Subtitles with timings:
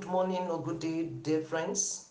[0.00, 2.08] good morning or good day, dear friends.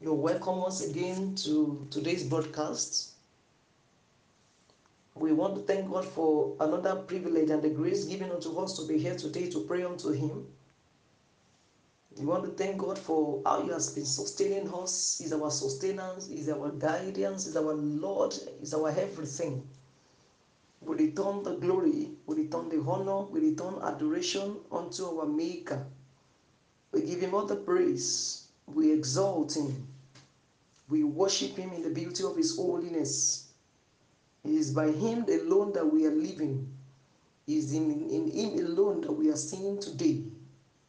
[0.00, 3.10] You're welcome once again to today's broadcast.
[5.14, 8.86] We want to thank God for another privilege and the grace given unto us to
[8.86, 10.46] be here today to pray unto Him.
[12.16, 16.28] We want to thank God for how He has been sustaining us, is our sustenance,
[16.28, 19.68] is our guidance, is our Lord, is our everything.
[20.80, 25.84] We return the glory, we return the honor, we return adoration unto our Maker.
[26.96, 29.86] We give Him all the praise, we exalt Him,
[30.88, 33.48] we worship Him in the beauty of His holiness.
[34.42, 36.72] It is by Him alone that we are living,
[37.46, 40.22] it is in, in Him alone that we are seeing today.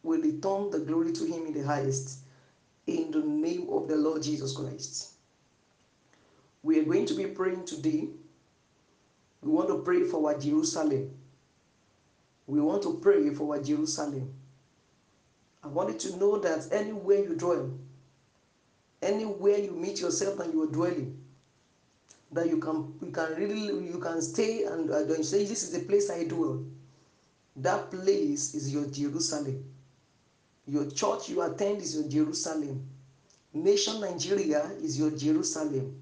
[0.02, 2.20] We return the glory to Him in the highest,
[2.86, 5.10] in the name of the Lord Jesus Christ.
[6.64, 8.08] We are going to be praying today
[9.42, 11.12] we want to pray for our Jerusalem.
[12.48, 14.37] We want to pray for our Jerusalem.
[15.68, 17.70] I want you to know that anywhere you dwell,
[19.02, 21.22] anywhere you meet yourself and you are dwelling,
[22.32, 25.82] that you can you can really you can stay and uh, say this is the
[25.86, 26.64] place I dwell.
[27.58, 29.66] That place is your Jerusalem.
[30.66, 32.88] Your church you attend is your Jerusalem.
[33.54, 36.00] Nation Nigeria is your Jerusalem.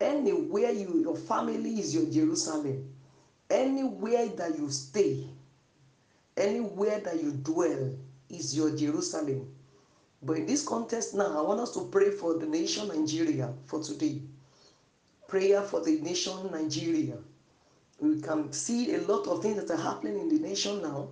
[0.00, 2.94] Anywhere you your family is your Jerusalem.
[3.50, 5.26] Anywhere that you stay,
[6.36, 7.90] anywhere that you dwell
[8.30, 9.54] is your Jerusalem.
[10.22, 13.82] But in this context now, I want us to pray for the nation Nigeria for
[13.82, 14.20] today.
[15.28, 17.16] Prayer for the nation Nigeria.
[18.00, 21.08] We can see a lot of things that are happening in the nation now.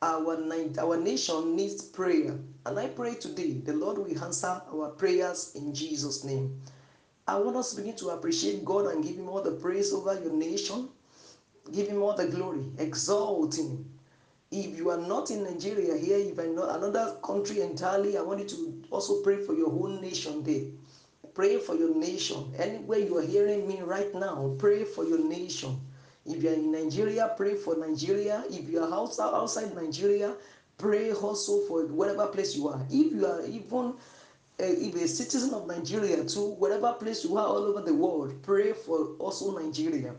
[0.00, 0.38] Our,
[0.78, 2.38] our nation needs prayer.
[2.64, 6.60] And I pray today, the Lord will answer our prayers in Jesus' name.
[7.26, 10.14] I want us to begin to appreciate God and give Him all the praise over
[10.14, 10.88] your nation.
[11.72, 12.64] Give Him all the glory.
[12.78, 13.90] Exalt Him.
[14.50, 18.40] If you are not in Nigeria here, if I know another country entirely, I want
[18.40, 20.62] you to also pray for your whole nation there.
[21.34, 22.52] Pray for your nation.
[22.58, 25.78] Anywhere you are hearing me right now, pray for your nation.
[26.24, 28.44] If you are in Nigeria, pray for Nigeria.
[28.50, 30.34] If you are outside, outside Nigeria,
[30.78, 32.80] pray also for whatever place you are.
[32.90, 33.94] If you are even
[34.60, 38.34] uh, if a citizen of Nigeria too, whatever place you are all over the world,
[38.42, 40.14] pray for also Nigeria.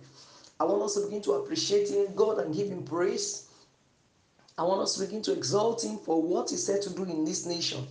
[0.59, 3.48] I want us to begin to appreciate God, and give Him praise.
[4.59, 7.23] I want us to begin to exalt Him for what He said to do in
[7.23, 7.87] this nation.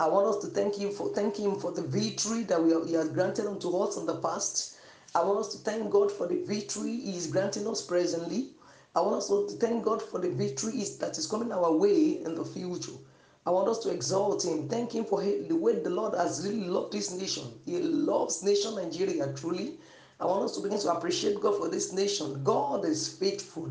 [0.00, 2.84] I want us to thank Him for thank Him for the victory that we have,
[2.84, 4.74] He has granted unto us in the past.
[5.14, 8.48] I want us to thank God for the victory He is granting us presently.
[8.96, 12.34] I want us to thank God for the victory that is coming our way in
[12.34, 12.98] the future.
[13.46, 16.66] I want us to exalt him, thank him for the way the Lord has really
[16.66, 17.44] loved this nation.
[17.64, 19.78] He loves nation Nigeria truly.
[20.18, 22.42] I want us to begin to appreciate God for this nation.
[22.44, 23.70] God is faithful.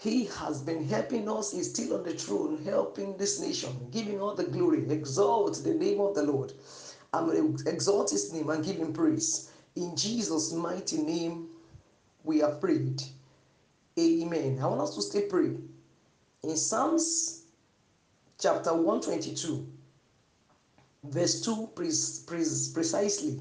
[0.00, 1.52] He has been helping us.
[1.52, 4.90] He's still on the throne, helping this nation, giving all the glory.
[4.90, 6.54] Exalt the name of the Lord.
[7.12, 9.50] I'm going to exalt his name and give him praise.
[9.76, 11.48] In Jesus' mighty name,
[12.24, 13.02] we are prayed.
[13.98, 14.58] Amen.
[14.62, 15.56] I want us to stay pray.
[16.44, 17.42] In Psalms
[18.38, 19.66] chapter 122,
[21.04, 23.38] verse 2 precisely.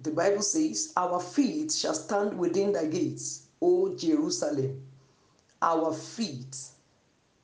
[0.00, 4.82] The Bible says, Our feet shall stand within thy gates, O Jerusalem.
[5.60, 6.56] Our feet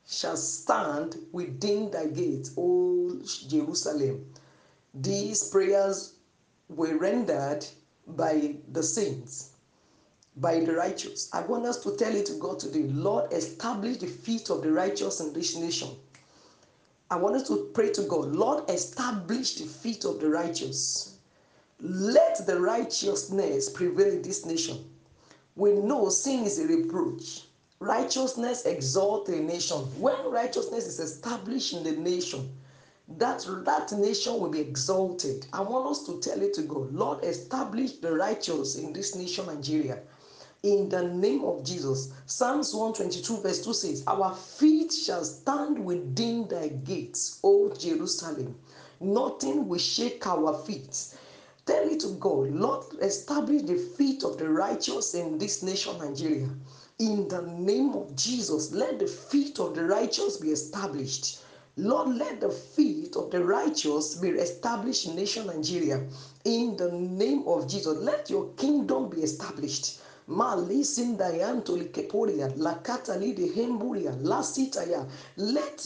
[0.06, 4.32] shall stand within thy gates, O Jerusalem.
[4.94, 6.14] These prayers
[6.68, 7.66] were rendered
[8.06, 9.50] by the saints,
[10.36, 11.28] by the righteous.
[11.32, 14.72] I want us to tell it to God today Lord, establish the feet of the
[14.72, 15.90] righteous in this nation.
[17.10, 21.18] I want us to pray to God, Lord, establish the feet of the righteous.
[21.80, 24.84] Let the righteousness prevail in this nation.
[25.56, 27.42] We know sin is a reproach.
[27.80, 29.78] Righteousness exalts a nation.
[30.00, 32.48] When righteousness is established in the nation,
[33.08, 35.46] that, that nation will be exalted.
[35.52, 39.46] I want us to tell it to God, Lord, establish the righteous in this nation,
[39.46, 40.00] Nigeria
[40.64, 42.10] in the name of Jesus.
[42.24, 48.56] Psalms 122, verse 2 says, Our feet shall stand within thy gates, O Jerusalem.
[48.98, 51.14] Nothing will shake our feet.
[51.66, 56.48] Tell it to God, Lord, establish the feet of the righteous in this nation, Nigeria.
[56.98, 61.40] In the name of Jesus, let the feet of the righteous be established.
[61.76, 66.02] Lord, let the feet of the righteous be established in nation Nigeria.
[66.46, 70.00] In the name of Jesus, let your kingdom be established.
[70.28, 70.96] Let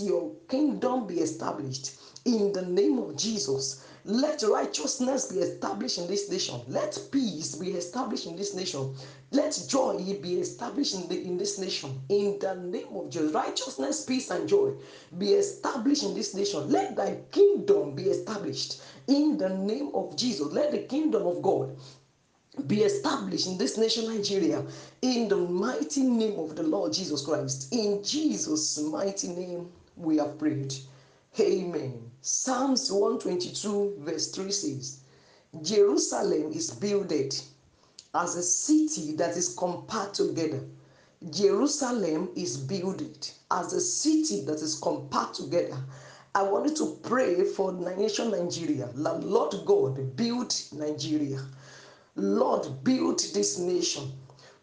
[0.01, 1.93] your kingdom be established
[2.25, 3.83] in the name of Jesus.
[4.05, 6.61] Let righteousness be established in this nation.
[6.69, 8.95] Let peace be established in this nation.
[9.33, 12.01] Let joy be established in, the, in this nation.
[12.09, 14.73] In the name of Jesus, righteousness, peace, and joy
[15.19, 16.71] be established in this nation.
[16.71, 20.53] Let thy kingdom be established in the name of Jesus.
[20.53, 21.77] Let the kingdom of God
[22.67, 24.65] be established in this nation, Nigeria,
[25.03, 27.73] in the mighty name of the Lord Jesus Christ.
[27.73, 30.75] In Jesus' mighty name, we have prayed.
[31.41, 32.11] Amen.
[32.21, 35.01] Psalms 122, verse 3 says,
[35.63, 37.35] Jerusalem is builded
[38.15, 40.61] as a city that is compact together.
[41.31, 45.77] Jerusalem is builded as a city that is compact together.
[46.35, 48.91] I wanted to pray for nation Nigeria.
[48.95, 51.41] Lord God, build Nigeria.
[52.17, 54.13] Lord, build this nation.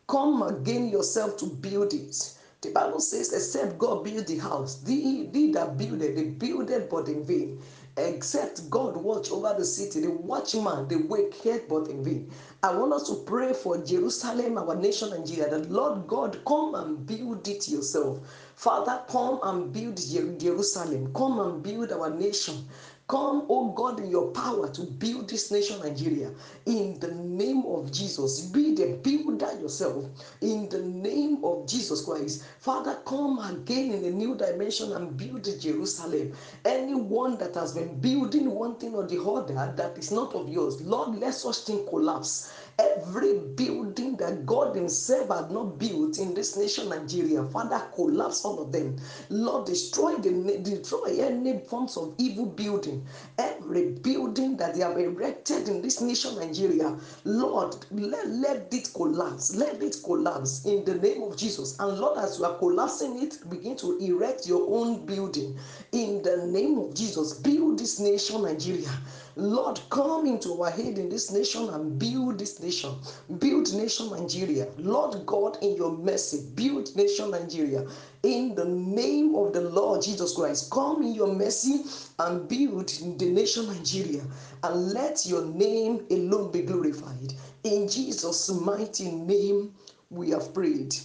[0.07, 2.33] Come again yourself to build it.
[2.65, 6.71] The Bible says, except God build the house, they, they that build it, they build
[6.71, 7.61] it but in vain.
[7.97, 12.31] Except God watch over the city, the watchman, wake yet but in vain.
[12.63, 16.75] I want us to pray for Jerusalem, our nation, and Nigeria, that Lord God, come
[16.75, 18.19] and build it yourself.
[18.55, 19.97] Father, come and build
[20.39, 21.13] Jerusalem.
[21.13, 22.67] Come and build our nation.
[23.07, 26.31] Come, oh God, in your power to build this nation, Nigeria.
[26.65, 30.05] In the name of Jesus, be the builder yourself.
[30.41, 35.45] In the name of Jesus Christ, Father, come again in a new dimension and build
[35.59, 36.33] Jerusalem.
[36.65, 40.81] Anyone that has been building one thing or the other that is not of yours,
[40.81, 42.51] Lord, let such thing collapse.
[42.79, 48.61] Every building that God Himself had not built in this nation, Nigeria, Father, collapse all
[48.61, 48.97] of them.
[49.29, 53.05] Lord, destroy the destroy any forms of evil building,
[53.37, 56.97] every building that they have erected in this nation, Nigeria.
[57.25, 59.55] Lord, let, let it collapse.
[59.55, 61.77] Let it collapse in the name of Jesus.
[61.79, 65.57] And Lord, as you are collapsing it, begin to erect your own building
[65.93, 67.33] in the name of Jesus.
[67.39, 68.91] Build this nation, Nigeria.
[69.35, 72.91] Lord, come into our head in this nation and build this nation.
[73.39, 74.67] Build nation Nigeria.
[74.77, 77.87] Lord God, in your mercy, build nation Nigeria.
[78.23, 81.83] In the name of the Lord Jesus Christ, come in your mercy
[82.19, 82.89] and build
[83.19, 84.23] the nation Nigeria.
[84.63, 87.33] And let your name alone be glorified.
[87.63, 89.73] In Jesus' mighty name,
[90.09, 90.95] we have prayed.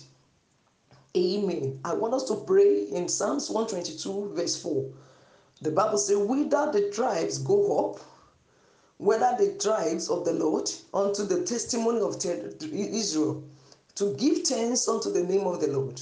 [1.16, 1.78] Amen.
[1.84, 4.84] I want us to pray in Psalms 122, verse 4.
[5.62, 8.00] The Bible says, Whither the tribes go up,
[9.00, 13.42] whether the tribes of the Lord unto the testimony of Israel,
[13.94, 16.00] to give thanks unto the name of the Lord.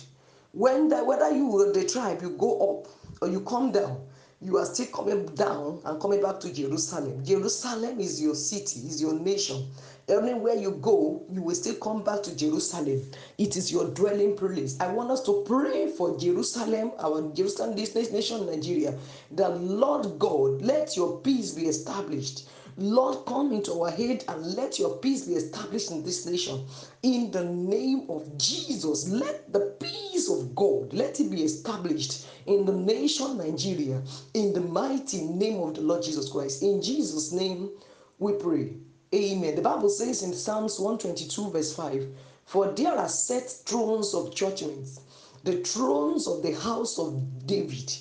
[0.50, 2.88] When the, whether you the tribe you go up
[3.22, 4.00] or you come down,
[4.40, 7.24] you are still coming down and coming back to Jerusalem.
[7.24, 9.68] Jerusalem is your city, is your nation.
[10.08, 13.02] Anywhere you go, you will still come back to Jerusalem.
[13.36, 14.78] It is your dwelling place.
[14.80, 18.94] I want us to pray for Jerusalem, our Jerusalem, this nation, Nigeria.
[19.32, 22.48] That Lord God, let your peace be established.
[22.78, 26.64] Lord, come into our head and let your peace be established in this nation.
[27.02, 32.64] In the name of Jesus, let the peace of God, let it be established in
[32.64, 34.00] the nation Nigeria.
[34.34, 36.62] In the mighty name of the Lord Jesus Christ.
[36.62, 37.69] In Jesus' name,
[38.20, 38.75] we pray.
[39.12, 39.56] Amen.
[39.56, 42.06] The Bible says in Psalms 122, verse 5
[42.44, 44.86] For there are set thrones of judgment,
[45.42, 47.92] the thrones of the house of David,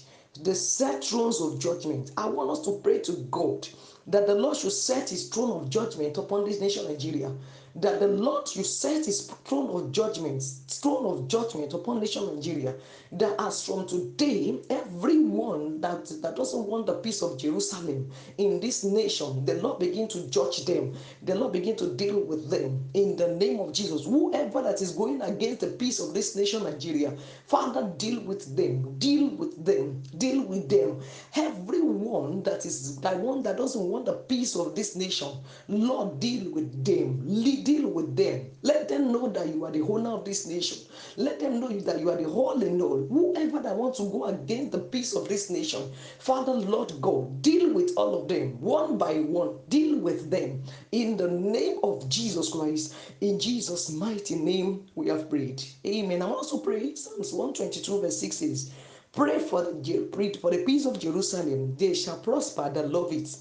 [0.44, 2.12] the set thrones of judgment.
[2.16, 3.68] I want us to pray to God
[4.08, 7.32] that the Lord should set his throne of judgment upon this nation, Nigeria.
[7.76, 12.76] That the Lord should set his throne of judgment, throne of judgment upon nation Nigeria.
[13.12, 18.84] That as from today, everyone that, that doesn't want the peace of Jerusalem in this
[18.84, 20.96] nation, the Lord begin to judge them.
[21.22, 24.06] The Lord begin to deal with them in the name of Jesus.
[24.06, 27.14] Whoever that is going against the peace of this nation, Nigeria,
[27.46, 31.02] Father, deal with them, deal with them, deal with them.
[31.36, 35.30] Everyone that is that one that doesn't want the peace of this nation,
[35.68, 37.26] Lord, deal with them,
[37.64, 38.52] deal with them.
[38.62, 40.80] Let them know that you are the owner of this nation.
[41.18, 43.06] Let them know that you are the whole in all.
[43.08, 47.74] Whoever that wants to go against the peace of this nation, Father, Lord God, deal
[47.74, 49.58] with all of them one by one.
[49.70, 52.94] Deal with them in the name of Jesus Christ.
[53.22, 55.64] In Jesus' mighty name, we have prayed.
[55.86, 56.22] Amen.
[56.22, 58.72] I also pray Psalms 122, verse 6 says,
[59.14, 61.76] Pray for the, pray for the peace of Jerusalem.
[61.76, 63.36] They shall prosper that love it.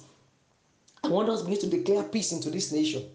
[1.07, 3.09] I want us begin to declare peace into this nation.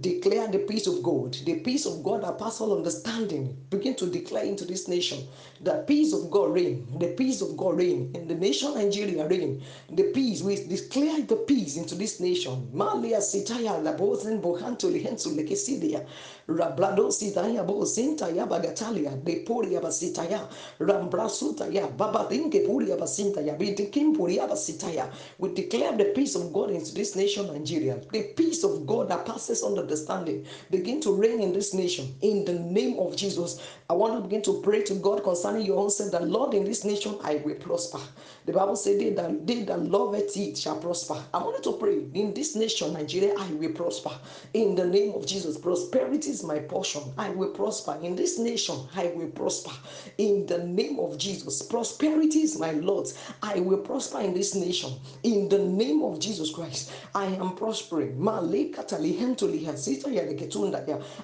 [0.00, 3.56] Declare the peace of God, the peace of God that passes all understanding.
[3.70, 5.18] Begin to declare into this nation
[5.60, 9.62] the peace of God reign, the peace of God reign in the nation Nigeria reign.
[9.90, 12.70] The peace we declare the peace into this nation.
[12.72, 16.04] Malia sitaya labozen bohanto lihensu lekesidia.
[16.48, 19.44] Rablado sitaya bo sinta ya bagatalia de
[19.80, 20.48] basitaya.
[20.80, 25.10] Rambrasuta ya baba dinke puria basinta ya bidikim puria basitaya.
[25.38, 28.00] We declare the peace of God into this nation Nigeria.
[28.12, 32.54] The peace of God that passes understanding begin to reign in this nation in the
[32.54, 33.60] name of Jesus.
[33.90, 36.64] I want to begin to pray to God concerning your own self that Lord in
[36.64, 38.00] this nation I will prosper.
[38.46, 41.22] The Bible said they that they that love it shall prosper.
[41.34, 44.10] I want to pray in this nation, Nigeria, I will prosper.
[44.54, 45.58] In the name of Jesus.
[45.58, 47.02] Prosperity is my portion.
[47.18, 47.98] I will prosper.
[48.02, 49.72] In this nation, I will prosper.
[50.18, 51.62] In the name of Jesus.
[51.62, 53.08] Prosperity is my Lord.
[53.42, 54.92] I will prosper in this nation.
[55.22, 56.92] In the name of Jesus Christ.
[57.14, 58.20] I am prospering.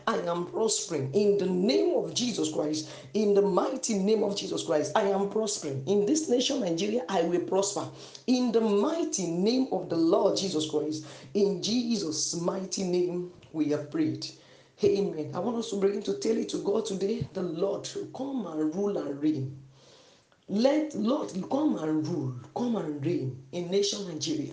[0.06, 2.90] I am prospering in the name of Jesus Christ.
[3.14, 5.84] In the mighty name of Jesus Christ, I am prospering.
[5.86, 7.88] In this nation, Nigeria, I will prosper.
[8.26, 11.06] In the mighty name of the Lord Jesus Christ.
[11.34, 14.26] In Jesus' mighty name, we have prayed.
[14.84, 15.30] Amen.
[15.34, 17.28] I want us to begin to tell it to God today.
[17.34, 19.56] The Lord, come and rule and reign.
[20.48, 24.52] Let Lord come and rule, come and reign in nation Nigeria.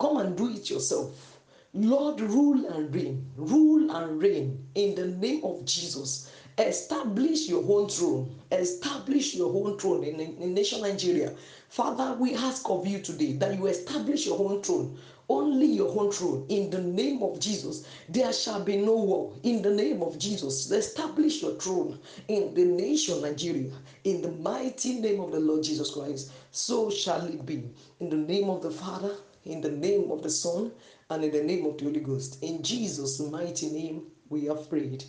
[0.00, 1.39] Come and do it yourself.
[1.72, 6.30] Lord, rule and reign, rule and reign in the name of Jesus.
[6.58, 11.32] Establish your own throne, establish your own throne in, in, in nation Nigeria.
[11.68, 14.98] Father, we ask of you today that you establish your own throne
[15.30, 17.86] only your own throne in the name of Jesus.
[18.08, 20.68] There shall be no war in the name of Jesus.
[20.72, 23.70] Establish your throne in the nation Nigeria
[24.02, 26.32] in the mighty name of the Lord Jesus Christ.
[26.50, 27.62] So shall it be
[28.00, 30.72] in the name of the Father, in the name of the Son,
[31.10, 32.42] and in the name of the Holy Ghost.
[32.42, 35.04] In Jesus' mighty name, we have prayed.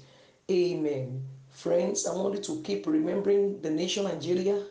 [0.49, 1.23] Amen.
[1.51, 4.63] Friends, I want you to keep remembering the nation Nigeria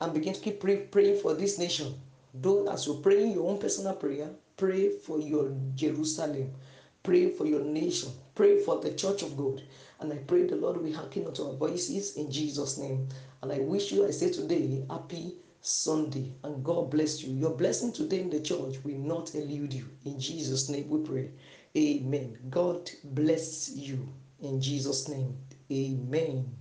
[0.00, 1.94] and begin to keep pray, praying for this nation.
[2.34, 6.52] Though as you're praying your own personal prayer, pray for your Jerusalem,
[7.04, 9.62] pray for your nation, pray for the church of God.
[10.00, 13.08] And I pray the Lord will hearken unto our voices in Jesus' name.
[13.40, 16.32] And I wish you, I say today, happy Sunday.
[16.44, 17.34] And God bless you.
[17.34, 19.90] Your blessing today in the church will not elude you.
[20.04, 21.30] In Jesus' name we pray.
[21.76, 22.38] Amen.
[22.50, 24.08] God bless you.
[24.40, 25.36] In Jesus' name.
[25.72, 26.56] Amen.